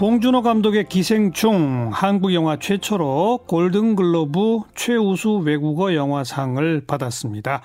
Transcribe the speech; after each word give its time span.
봉준호 0.00 0.40
감독의 0.40 0.84
기생충 0.84 1.90
한국 1.92 2.32
영화 2.32 2.56
최초로 2.58 3.40
골든글로브 3.46 4.60
최우수 4.74 5.42
외국어 5.44 5.94
영화상을 5.94 6.84
받았습니다. 6.86 7.60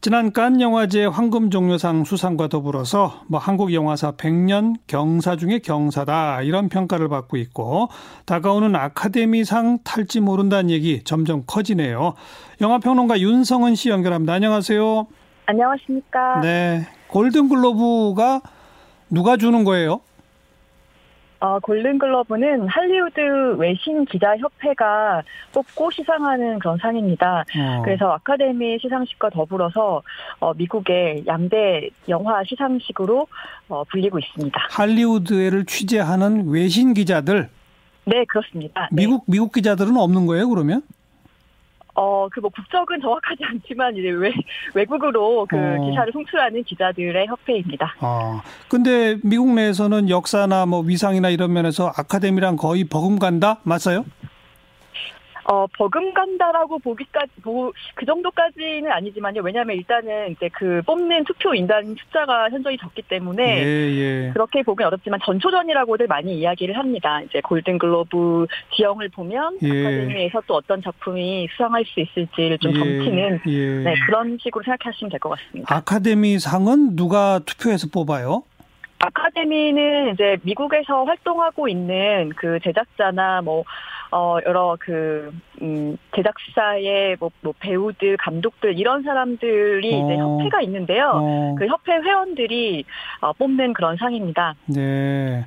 지난 0.00 0.32
칸 0.32 0.60
영화제 0.60 1.04
황금종려상 1.06 2.04
수상과 2.04 2.46
더불어서 2.46 3.22
뭐 3.26 3.40
한국 3.40 3.74
영화사 3.74 4.12
100년 4.12 4.76
경사 4.86 5.34
중의 5.34 5.58
경사다 5.62 6.42
이런 6.42 6.68
평가를 6.68 7.08
받고 7.08 7.36
있고 7.38 7.88
다가오는 8.24 8.76
아카데미상 8.76 9.80
탈지 9.82 10.20
모른다는 10.20 10.70
얘기 10.70 11.02
점점 11.02 11.42
커지네요. 11.44 12.14
영화 12.60 12.78
평론가 12.78 13.18
윤성은 13.18 13.74
씨 13.74 13.88
연결합니다. 13.88 14.32
안녕하세요. 14.32 15.08
안녕하십니까. 15.46 16.40
네. 16.40 16.86
골든글로브가 17.08 18.42
누가 19.10 19.36
주는 19.36 19.64
거예요? 19.64 20.02
어, 21.40 21.58
골든글러브는 21.60 22.66
할리우드 22.68 23.56
외신 23.58 24.04
기자 24.06 24.36
협회가 24.36 25.22
뽑고 25.52 25.90
시상하는 25.92 26.58
그런 26.58 26.76
상입니다. 26.78 27.44
어. 27.56 27.82
그래서 27.84 28.12
아카데미 28.12 28.78
시상식과 28.80 29.30
더불어서 29.30 30.02
어, 30.40 30.54
미국의 30.54 31.24
양대 31.26 31.90
영화 32.08 32.42
시상식으로 32.44 33.26
어, 33.68 33.84
불리고 33.84 34.18
있습니다. 34.18 34.60
할리우드를 34.70 35.64
취재하는 35.66 36.48
외신 36.48 36.94
기자들. 36.94 37.48
네, 38.04 38.24
그렇습니다. 38.24 38.88
미국 38.90 39.24
네. 39.26 39.32
미국 39.32 39.52
기자들은 39.52 39.96
없는 39.96 40.26
거예요, 40.26 40.48
그러면? 40.48 40.82
어, 41.98 42.28
그 42.30 42.38
뭐 42.40 42.50
국적은 42.50 43.00
정확하지 43.00 43.42
않지만 43.44 43.96
이제 43.96 44.08
외, 44.10 44.32
외국으로 44.74 45.44
그 45.46 45.56
어. 45.56 45.90
기사를 45.90 46.12
송출하는 46.12 46.62
기자들의 46.62 47.26
협회입니다. 47.26 47.96
아, 47.98 48.40
근데 48.68 49.18
미국 49.24 49.52
내에서는 49.52 50.08
역사나 50.08 50.66
뭐 50.66 50.80
위상이나 50.80 51.28
이런 51.30 51.52
면에서 51.52 51.88
아카데미랑 51.96 52.56
거의 52.56 52.84
버금간다? 52.84 53.58
맞아요? 53.64 54.04
어, 55.44 55.66
버금간다라고 55.78 56.78
보기까지, 56.80 57.30
뭐, 57.44 57.72
그 57.94 58.04
정도까지는 58.06 58.90
아니지만요. 58.90 59.40
왜냐하면 59.42 59.76
일단은 59.76 60.32
이제 60.32 60.48
그 60.52 60.82
뽑는 60.86 61.24
투표 61.24 61.54
인단 61.54 61.94
숫자가 61.98 62.50
현저히 62.50 62.76
적기 62.78 63.02
때문에. 63.02 63.42
예, 63.64 63.64
예. 64.26 64.30
그렇게 64.32 64.62
보기 64.62 64.84
어렵지만 64.84 65.20
전초전이라고들 65.24 66.06
많이 66.06 66.38
이야기를 66.38 66.76
합니다. 66.76 67.20
이제 67.22 67.40
골든글로브 67.40 68.46
지형을 68.76 69.08
보면 69.10 69.58
예. 69.62 69.68
아카데미에서 69.68 70.42
또 70.46 70.54
어떤 70.54 70.82
작품이 70.82 71.48
수상할 71.52 71.84
수 71.86 72.00
있을지를 72.00 72.58
좀 72.58 72.72
예, 72.74 72.78
점치는 72.78 73.40
예. 73.46 73.66
네, 73.84 73.94
그런 74.06 74.38
식으로 74.42 74.62
생각하시면 74.64 75.10
될 75.10 75.18
것 75.20 75.30
같습니다. 75.30 75.74
아카데미 75.74 76.38
상은 76.38 76.94
누가 76.96 77.40
투표해서 77.40 77.88
뽑아요? 77.92 78.42
아카데미는 79.00 80.14
이제 80.14 80.36
미국에서 80.42 81.04
활동하고 81.04 81.68
있는 81.68 82.30
그 82.36 82.58
제작자나 82.62 83.42
뭐, 83.42 83.64
어, 84.10 84.38
여러 84.46 84.76
그, 84.80 85.32
음, 85.60 85.96
제작사의 86.16 87.16
뭐, 87.20 87.30
뭐 87.42 87.52
배우들, 87.58 88.16
감독들, 88.16 88.78
이런 88.78 89.02
사람들이 89.02 89.94
어. 89.94 90.04
이제 90.04 90.16
협회가 90.16 90.62
있는데요. 90.62 91.12
어. 91.14 91.54
그 91.58 91.66
협회 91.66 91.92
회원들이 91.92 92.84
어, 93.20 93.32
뽑는 93.34 93.74
그런 93.74 93.96
상입니다. 93.96 94.54
네. 94.66 95.44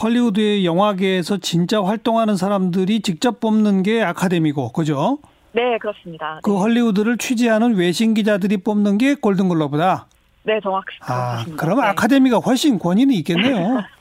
헐리우드의 0.00 0.64
영화계에서 0.64 1.38
진짜 1.38 1.82
활동하는 1.82 2.36
사람들이 2.36 3.00
직접 3.00 3.40
뽑는 3.40 3.82
게 3.82 4.02
아카데미고, 4.02 4.72
그죠? 4.72 5.18
네, 5.52 5.78
그렇습니다. 5.78 6.40
그 6.42 6.58
헐리우드를 6.58 7.18
취재하는 7.18 7.74
외신 7.74 8.14
기자들이 8.14 8.58
뽑는 8.58 8.98
게 8.98 9.14
골든글러브다. 9.14 10.06
네, 10.44 10.60
정확히. 10.62 10.96
아, 11.02 11.44
그러면 11.56 11.84
네. 11.84 11.90
아카데미가 11.90 12.38
훨씬 12.38 12.78
권위는 12.78 13.14
있겠네요. 13.14 13.82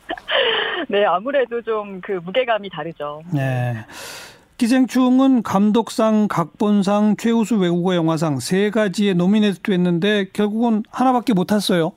네, 0.92 1.06
아무래도 1.06 1.62
좀 1.62 2.02
그 2.02 2.14
무게감이 2.24 2.70
다르죠. 2.70 3.22
네. 3.34 3.76
기생충은 4.58 5.44
감독상, 5.44 6.28
각본상, 6.28 7.16
최우수 7.18 7.58
외국어 7.58 7.96
영화상 7.96 8.40
세 8.40 8.70
가지에 8.72 9.14
노미네이트 9.14 9.62
됐는데 9.62 10.26
결국은 10.34 10.84
하나밖에 10.92 11.34
못 11.34 11.46
탔어요. 11.46 11.94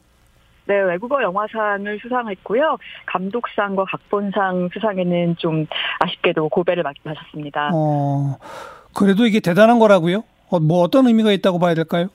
네, 0.66 0.78
외국어 0.78 1.20
영화상을 1.22 1.98
수상했고요. 2.00 2.76
감독상과 3.06 3.84
각본상 3.86 4.69
수상에는 4.72 5.36
좀 5.38 5.66
아쉽게도 5.98 6.48
고배를 6.50 6.84
맞았습니다. 7.03 7.70
어, 7.74 8.36
그래도 8.94 9.26
이게 9.26 9.41
대단한 9.41 9.80
거라고요? 9.80 10.22
어, 10.50 10.60
뭐 10.60 10.82
어떤 10.82 11.09
의미가 11.09 11.32
있다고 11.32 11.59
봐야 11.59 11.74
될까요? 11.74 12.09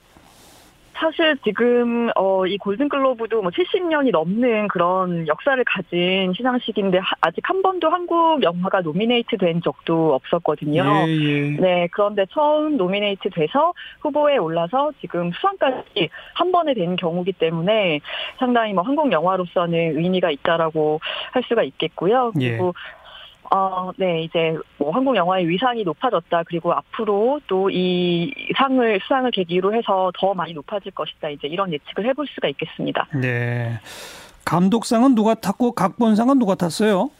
사실 1.00 1.36
지금 1.44 2.10
어, 2.16 2.46
이 2.46 2.58
골든글로브도 2.58 3.42
뭐 3.42 3.50
70년이 3.50 4.10
넘는 4.10 4.68
그런 4.68 5.28
역사를 5.28 5.62
가진 5.64 6.32
시상식인데 6.34 7.00
아직 7.20 7.48
한 7.48 7.62
번도 7.62 7.88
한국 7.88 8.42
영화가 8.42 8.80
노미네이트 8.80 9.38
된 9.38 9.62
적도 9.62 10.14
없었거든요. 10.14 10.82
예, 11.06 11.12
예. 11.12 11.50
네, 11.60 11.88
그런데 11.92 12.26
처음 12.30 12.76
노미네이트 12.76 13.30
돼서 13.30 13.72
후보에 14.00 14.38
올라서 14.38 14.92
지금 15.00 15.30
수상까지 15.32 16.08
한 16.34 16.50
번에 16.50 16.74
된 16.74 16.96
경우기 16.96 17.32
때문에 17.32 18.00
상당히 18.38 18.72
뭐 18.72 18.82
한국 18.82 19.12
영화로서는 19.12 19.98
의미가 19.98 20.30
있다라고 20.30 21.00
할 21.32 21.42
수가 21.44 21.62
있겠고요. 21.62 22.32
예. 22.40 22.50
그리고 22.50 22.74
예. 22.76 22.97
어, 23.50 23.90
네, 23.96 24.24
이제 24.24 24.56
뭐 24.76 24.90
한국 24.92 25.16
영화의 25.16 25.48
위상이 25.48 25.82
높아졌다. 25.84 26.42
그리고 26.44 26.72
앞으로 26.72 27.40
또 27.46 27.68
이 27.70 28.32
상을 28.56 29.00
수상을 29.02 29.30
계기로 29.30 29.74
해서 29.74 30.10
더 30.18 30.34
많이 30.34 30.52
높아질 30.52 30.92
것이다. 30.92 31.28
이제 31.30 31.48
이런 31.48 31.72
예측을 31.72 32.06
해볼 32.06 32.26
수가 32.26 32.48
있겠습니다. 32.48 33.06
네. 33.14 33.78
감독상은 34.44 35.14
누가 35.14 35.34
탔고 35.34 35.72
각본상은 35.72 36.38
누가 36.38 36.54
탔어요? 36.54 37.10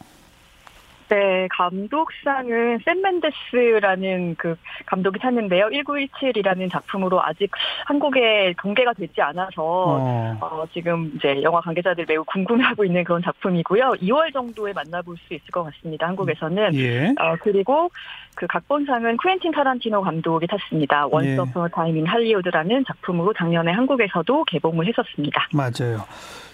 네, 1.09 1.47
감독상은 1.49 2.79
샘 2.85 3.01
맨데스라는 3.01 4.35
그 4.37 4.55
감독이 4.85 5.19
탔는데요. 5.19 5.69
1917이라는 5.69 6.71
작품으로 6.71 7.21
아직 7.23 7.49
한국에 7.85 8.53
공개가 8.61 8.93
되지 8.93 9.19
않아서 9.21 9.63
어. 9.63 10.37
어, 10.39 10.65
지금 10.71 11.11
이제 11.15 11.41
영화 11.41 11.61
관계자들 11.61 12.05
매우 12.07 12.23
궁금해하고 12.25 12.85
있는 12.85 13.03
그런 13.03 13.23
작품이고요. 13.23 13.93
2월 14.01 14.31
정도에 14.31 14.71
만나볼 14.73 15.17
수 15.17 15.33
있을 15.33 15.47
것 15.51 15.63
같습니다. 15.63 16.07
한국에서는. 16.07 16.75
예. 16.75 17.07
어, 17.19 17.35
그리고 17.41 17.89
그 18.35 18.45
각본상은 18.47 19.17
쿠엔틴 19.17 19.51
타란티노 19.51 20.01
감독이 20.01 20.45
탔습니다. 20.45 21.07
원스 21.07 21.39
어폰 21.41 21.69
타임 21.71 21.97
인 21.97 22.05
할리우드라는 22.05 22.85
작품으로 22.87 23.33
작년에 23.33 23.71
한국에서도 23.71 24.43
개봉을 24.45 24.85
했었습니다. 24.87 25.47
맞아요. 25.53 26.05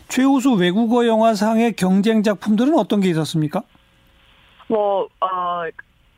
최우수 0.07 0.53
외국어 0.53 1.05
영화상의 1.05 1.73
경쟁 1.73 2.23
작품들은 2.23 2.77
어떤 2.77 3.01
게 3.01 3.09
있었습니까? 3.09 3.63
뭐, 4.67 5.07
어, 5.21 5.63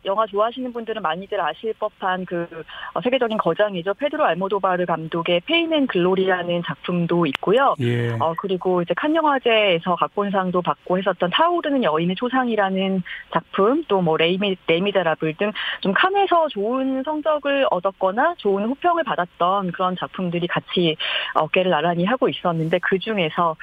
영화 0.07 0.25
좋아하시는 0.25 0.73
분들은 0.73 1.01
많이들 1.01 1.40
아실 1.40 1.73
법한 1.79 2.25
그 2.25 2.47
어, 2.94 3.01
세계적인 3.01 3.38
거장이죠. 3.38 3.94
페드로 3.94 4.25
알모도바르 4.25 4.85
감독의 4.85 5.41
페인 5.41 5.72
앤 5.73 5.85
글로리라는 5.85 6.63
작품도 6.66 7.25
있고요. 7.28 7.75
예. 7.81 8.12
어 8.19 8.34
그리고 8.40 8.81
이제 8.81 8.94
칸 8.95 9.13
영화제에서 9.16 9.95
각본상도 9.95 10.62
받고 10.62 10.97
했었던 10.97 11.29
타오르는 11.29 11.84
여인의 11.84 12.16
초상이라는 12.16 13.03
작품 13.34 13.84
또 13.88 13.97
뭐 14.01 14.16
레이미 14.18 14.56
레미자라블 14.68 15.35
등 15.35 15.51
좀 15.81 15.94
칸에서 15.94 16.47
좋은 16.50 17.03
성적을 17.03 17.68
얻었거나 17.72 18.35
좋은 18.38 18.66
호평을 18.66 19.03
받았던 19.03 19.72
그런 19.72 19.95
작품들이 20.00 20.47
같이 20.47 20.95
어깨를 21.34 21.72
나란히 21.72 22.06
하고 22.06 22.29
있었는데 22.29 22.79
그 22.79 22.97
중에서 23.00 23.56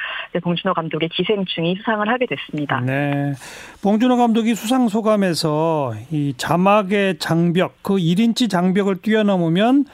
봉준호 0.43 0.75
감독의 0.75 1.09
기생충이 1.09 1.77
수상을 1.77 2.07
하게 2.09 2.27
됐습니다. 2.27 2.81
네. 2.81 3.33
봉준호 3.83 4.17
감독이 4.17 4.55
수상 4.55 4.89
소감에서 4.89 5.95
이 6.11 6.34
자막의 6.37 7.19
장벽, 7.19 7.83
그 7.83 7.95
1인치 7.95 8.51
장벽을 8.51 8.97
뛰어넘으면 9.03 9.85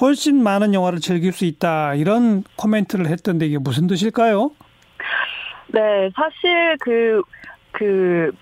훨씬 0.00 0.42
많은 0.42 0.74
영화를 0.74 1.00
즐길 1.00 1.32
수 1.32 1.44
있다. 1.44 1.94
이런 1.94 2.44
코멘트를 2.56 3.06
했던데 3.06 3.46
이게 3.46 3.58
무슨 3.58 3.86
뜻일까요? 3.86 4.50
네, 5.68 6.10
사실 6.14 6.76
그, 6.80 7.22
그, 7.72 8.32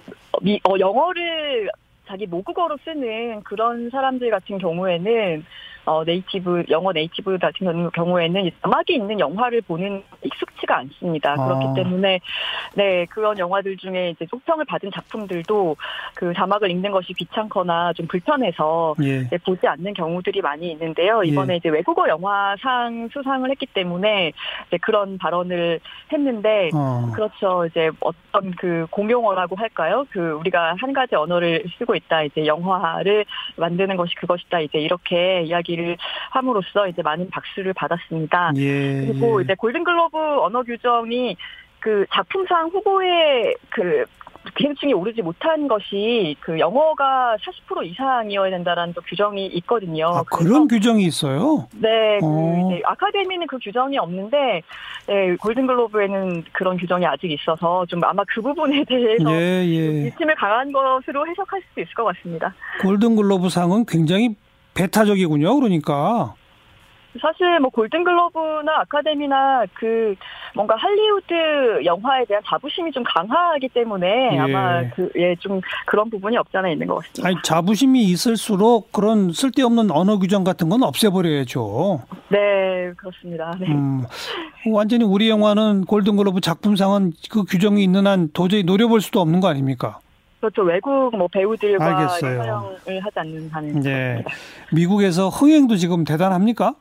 미, 0.43 0.61
어, 0.69 0.79
영어를 0.79 1.70
자기 2.06 2.26
모국어로 2.26 2.76
쓰는 2.84 3.43
그런 3.43 3.88
사람들 3.90 4.31
같은 4.31 4.58
경우에는 4.58 5.44
어, 5.84 6.04
네이티브, 6.04 6.64
영어 6.70 6.92
네이티브 6.92 7.38
같은 7.38 7.90
경우에는 7.90 8.50
자막이 8.62 8.94
있는 8.94 9.20
영화를 9.20 9.60
보는 9.62 10.02
익숙치가 10.22 10.78
않습니다. 10.78 11.34
그렇기 11.34 11.66
아. 11.66 11.75
때문에, 11.75 12.20
네, 12.75 13.06
그런 13.06 13.38
영화들 13.38 13.76
중에 13.76 14.10
이제 14.10 14.26
속평을 14.31 14.64
받은 14.64 14.90
작품들도 14.92 15.76
그 16.14 16.32
자막을 16.34 16.70
읽는 16.70 16.90
것이 16.90 17.12
귀찮거나 17.12 17.92
좀 17.94 18.06
불편해서 18.06 18.94
예. 19.02 19.28
보지 19.44 19.66
않는 19.66 19.94
경우들이 19.94 20.40
많이 20.40 20.70
있는데요. 20.72 21.22
이번에 21.22 21.54
예. 21.54 21.56
이제 21.58 21.69
외국어 21.69 22.08
영화상 22.08 23.08
수상을 23.12 23.48
했기 23.50 23.66
때문에 23.66 24.32
이제 24.69 24.78
그런 24.78 25.19
발언을 25.19 25.81
했는데, 26.12 26.71
어. 26.75 27.11
그렇죠. 27.15 27.67
이제 27.67 27.91
어떤 28.01 28.53
그 28.53 28.87
공용어라고 28.91 29.56
할까요? 29.56 30.05
그 30.11 30.33
우리가 30.33 30.77
한 30.79 30.93
가지 30.93 31.15
언어를 31.15 31.65
쓰고 31.79 31.95
있다. 31.95 32.23
이제 32.23 32.47
영화를 32.47 33.25
만드는 33.56 33.97
것이 33.97 34.15
그것이다. 34.15 34.61
이제 34.61 34.79
이렇게 34.79 35.43
이야기 35.43 35.75
이야기를 35.75 35.97
함으로써 36.31 36.89
이제 36.89 37.03
많은 37.03 37.29
박수를 37.31 37.73
받았습니다. 37.75 38.53
예, 38.56 39.06
그리고 39.06 39.41
예. 39.41 39.45
이제 39.45 39.55
골든글로브 39.55 40.19
언어 40.41 40.62
규정이 40.62 41.37
그 41.81 42.06
작품상 42.12 42.69
후보에 42.69 43.55
그 43.71 44.05
기생충이 44.56 44.93
오르지 44.93 45.23
못한 45.23 45.69
것이 45.69 46.37
그 46.41 46.59
영어가 46.59 47.37
40% 47.69 47.87
이상이어야 47.87 48.51
된다라는 48.51 48.93
또 48.93 49.01
규정이 49.01 49.47
있거든요. 49.47 50.06
아, 50.09 50.23
그런 50.25 50.69
규정이 50.69 51.05
있어요? 51.05 51.67
네, 51.73 52.19
그 52.21 52.27
어. 52.27 52.79
아카데미는 52.85 53.47
그 53.47 53.59
규정이 53.59 53.97
없는데 53.99 54.62
네, 55.06 55.37
골든글로브에는 55.37 56.45
그런 56.53 56.77
규정이 56.77 57.05
아직 57.06 57.31
있어서 57.31 57.85
좀 57.87 58.03
아마 58.05 58.23
그 58.27 58.41
부분에 58.41 58.85
대해서 58.89 59.31
예, 59.33 59.65
예. 59.67 59.81
의심을 60.05 60.35
강한 60.37 60.73
것으로 60.73 61.27
해석할 61.27 61.62
수도 61.69 61.81
있을 61.83 61.95
것 61.95 62.05
같습니다. 62.05 62.55
골든글로브 62.83 63.49
상은 63.49 63.85
굉장히 63.87 64.37
배타적이군요. 64.75 65.55
그러니까. 65.56 66.35
사실 67.21 67.61
뭐 67.61 67.71
골든글로브나 67.71 68.81
아카데미나 68.81 69.67
그 69.75 70.15
뭔가 70.55 70.75
할리우드 70.77 71.85
영화에 71.85 72.25
대한 72.25 72.43
자부심이 72.45 72.91
좀 72.91 73.05
강하기 73.05 73.69
때문에 73.69 74.31
예. 74.33 74.39
아마 74.39 74.83
그예좀 74.91 75.61
그런 75.87 76.11
부분이 76.11 76.37
없잖아 76.37 76.69
있는 76.71 76.87
것 76.87 76.97
같습니다. 76.97 77.29
아니, 77.29 77.37
자부심이 77.45 78.03
있을수록 78.03 78.93
그런 78.93 79.31
쓸데없는 79.31 79.91
언어 79.91 80.19
규정 80.19 80.43
같은 80.45 80.69
건 80.69 80.83
없애버려야죠. 80.83 82.03
네 82.31 82.93
그렇습니다. 82.97 83.55
네. 83.61 83.67
음, 83.69 84.05
완전히 84.70 85.05
우리 85.05 85.28
영화는 85.28 85.84
골든글로브 85.84 86.40
작품상은 86.40 87.12
그 87.31 87.44
규정이 87.44 87.82
있는 87.82 88.06
한 88.06 88.31
도저히 88.32 88.62
노려볼 88.62 89.00
수도 89.00 89.20
없는 89.20 89.40
거 89.40 89.49
아닙니까? 89.49 89.99
그렇죠 90.40 90.62
외국 90.62 91.16
뭐 91.16 91.26
배우들과 91.28 91.84
알겠어요. 91.84 92.38
촬영을 92.38 93.00
하지 93.02 93.19
않는 93.19 93.49
한은 93.50 93.81
네. 93.81 94.25
미국에서 94.72 95.28
흥행도 95.28 95.76
지금 95.76 96.05
대단합니까? 96.05 96.75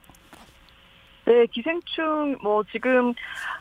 네 1.26 1.46
기생충 1.54 2.36
뭐 2.44 2.64
지금 2.74 3.14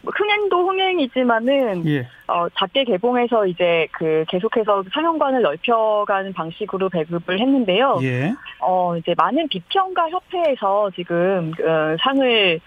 뭐 0.02 0.12
흥행도 0.16 0.68
흥행이지만은 0.68 1.86
예. 1.86 2.08
어, 2.26 2.48
작게 2.58 2.82
개봉해서 2.82 3.46
이제 3.46 3.86
그 3.92 4.24
계속해서 4.28 4.82
상영관을 4.92 5.42
넓혀가는 5.42 6.32
방식으로 6.32 6.88
배급을 6.88 7.38
했는데요. 7.38 8.00
예. 8.02 8.34
어, 8.58 8.96
이제 8.96 9.14
많은 9.16 9.46
비평가 9.46 10.10
협회에서 10.10 10.90
지금 10.96 11.52
어, 11.60 11.96
상을 12.00 12.60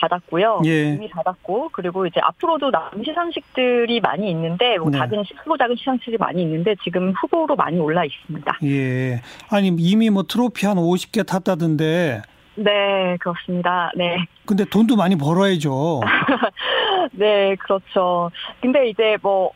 받았고요. 0.00 0.62
예. 0.64 0.94
이미 0.94 1.08
받았고 1.10 1.70
그리고 1.72 2.06
이제 2.06 2.20
앞으로도 2.22 2.70
남은 2.70 3.04
시상식들이 3.04 4.00
많이 4.00 4.30
있는데 4.30 4.78
뭐 4.78 4.90
네. 4.90 4.98
작은 4.98 5.22
시- 5.24 5.34
크고 5.34 5.56
작은 5.56 5.76
시상식이 5.76 6.16
많이 6.18 6.42
있는데 6.42 6.74
지금 6.82 7.12
후보로 7.12 7.56
많이 7.56 7.78
올라 7.78 8.04
있습니다. 8.04 8.58
예. 8.64 9.20
아니, 9.50 9.68
이미 9.78 10.10
뭐 10.10 10.22
트로피 10.24 10.66
한 10.66 10.76
50개 10.76 11.26
탔다던데, 11.26 12.22
네, 12.56 13.16
그렇습니다. 13.20 13.90
네. 13.96 14.16
근데 14.44 14.64
돈도 14.64 14.96
많이 14.96 15.16
벌어야죠. 15.16 16.00
네, 17.12 17.54
그렇죠. 17.56 18.30
근데 18.60 18.88
이제 18.90 19.16
뭐, 19.22 19.52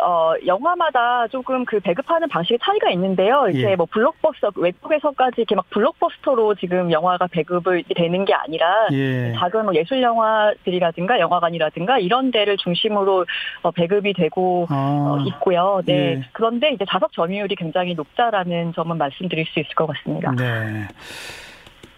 어, 0.00 0.34
영화마다 0.46 1.26
조금 1.28 1.64
그 1.64 1.80
배급하는 1.80 2.28
방식의 2.28 2.58
차이가 2.62 2.90
있는데요. 2.90 3.48
이제 3.48 3.70
예. 3.70 3.76
뭐 3.76 3.86
블록버스터, 3.90 4.52
외국에서까지 4.56 5.34
이렇게 5.38 5.54
막 5.54 5.68
블록버스터로 5.70 6.54
지금 6.56 6.90
영화가 6.90 7.28
배급을 7.28 7.84
되는 7.94 8.24
게 8.24 8.34
아니라 8.34 8.88
예. 8.92 9.34
작은 9.36 9.64
뭐 9.64 9.74
예술 9.74 10.02
영화들이라든가 10.02 11.20
영화관이라든가 11.20 11.98
이런 11.98 12.30
데를 12.30 12.56
중심으로 12.56 13.26
어, 13.62 13.70
배급이 13.70 14.12
되고 14.14 14.66
어, 14.70 15.18
아, 15.18 15.24
있고요. 15.26 15.82
네. 15.84 15.94
예. 15.94 16.28
그런데 16.32 16.70
이제 16.70 16.84
자석 16.88 17.12
점유율이 17.12 17.56
굉장히 17.56 17.94
높다라는 17.94 18.72
점은 18.74 18.98
말씀드릴 18.98 19.46
수 19.46 19.60
있을 19.60 19.74
것 19.74 19.86
같습니다. 19.86 20.32
네. 20.32 20.88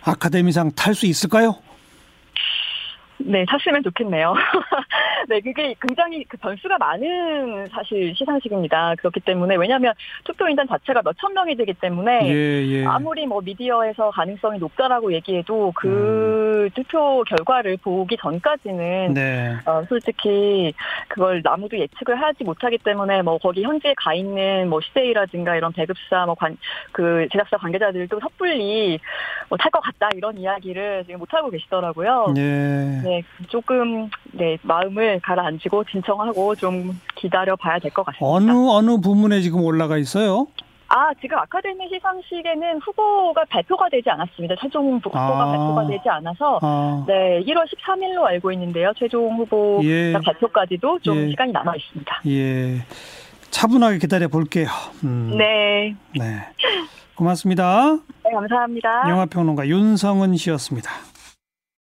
아카데미상 0.05 0.73
탈 0.73 0.95
수 0.95 1.07
있을까요? 1.07 1.57
네, 3.29 3.45
탔으면 3.47 3.83
좋겠네요. 3.83 4.35
네, 5.29 5.41
그게 5.41 5.75
굉장히 5.81 6.25
그 6.25 6.37
변수가 6.39 6.79
많은 6.79 7.67
사실 7.69 8.15
시상식입니다. 8.17 8.95
그렇기 8.99 9.21
때문에 9.21 9.57
왜냐하면 9.57 9.93
투표 10.25 10.49
인단 10.49 10.67
자체가 10.67 11.03
몇천 11.05 11.35
명이 11.35 11.57
되기 11.57 11.75
때문에 11.75 12.29
예, 12.29 12.67
예. 12.67 12.85
아무리 12.87 13.27
뭐 13.27 13.41
미디어에서 13.43 14.11
가능성이 14.11 14.59
높다라고 14.59 15.13
얘기해도 15.13 15.73
그 15.77 16.71
투표 16.75 17.23
결과를 17.25 17.77
보기 17.83 18.17
전까지는 18.17 19.15
네. 19.15 19.57
어, 19.67 19.85
솔직히 19.89 20.73
그걸 21.09 21.43
아무도 21.45 21.79
예측을 21.79 22.21
하지 22.21 22.45
못하기 22.45 22.79
때문에 22.79 23.23
뭐 23.23 23.39
거기 23.39 23.63
현지에 23.63 23.95
가 23.97 24.15
있는 24.15 24.69
뭐 24.69 24.81
CJ라든가 24.81 25.57
이런 25.57 25.73
배급사 25.73 26.25
뭐 26.25 26.35
관 26.35 26.57
그 26.93 27.27
제작사 27.33 27.57
관계자들도 27.57 28.21
섣불리 28.21 28.99
뭐 29.49 29.59
탈 29.59 29.71
것 29.71 29.81
같다 29.81 30.09
이런 30.17 30.39
이야기를 30.39 31.05
지금 31.05 31.19
못 31.21 31.33
하고 31.35 31.51
계시더라고요. 31.51 32.35
예. 32.37 33.18
네, 33.23 33.47
조금 33.49 34.09
네 34.33 34.57
마음을 34.63 35.21
가라앉히고 35.21 35.85
진정하고 35.85 36.55
좀 36.55 36.99
기다려 37.17 37.57
봐야 37.57 37.79
될 37.79 37.91
것 37.91 38.05
같습니다. 38.07 38.27
어느 38.27 38.51
어느 38.51 39.01
부문에 39.01 39.41
지금 39.41 39.61
올라가 39.63 39.97
있어요? 39.99 40.47
아 40.91 41.11
지금 41.21 41.37
아카데미 41.39 41.87
시상식에는 41.91 42.79
후보가 42.79 43.45
발표가 43.51 43.89
되지 43.91 44.09
않았습니다. 44.09 44.55
최종 44.61 44.95
후보가 44.95 45.21
아. 45.21 45.45
발표가 45.47 45.87
되지 45.87 46.09
않아서 46.09 46.59
아, 46.63 47.05
네 47.07 47.43
1월 47.45 47.65
13일로 47.67 48.25
알고 48.25 48.53
있는데요. 48.53 48.93
최종 48.97 49.37
후보 49.37 49.81
예. 49.85 50.15
발표까지도 50.25 51.01
좀 51.01 51.17
예. 51.19 51.29
시간이 51.31 51.53
남아 51.53 51.75
있습니다. 51.77 52.21
예. 52.29 52.79
차분하게 53.51 53.99
기다려 53.99 54.29
볼게요. 54.29 54.69
음, 55.05 55.35
네, 55.37 55.95
네. 56.19 56.47
고맙습니다. 57.17 57.99
네 58.25 58.31
감사합니다. 58.33 59.11
영화평론가 59.11 59.67
윤성은 59.69 60.37
씨였습니다. 60.37 60.91